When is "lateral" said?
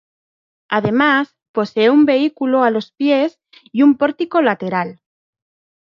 4.41-4.99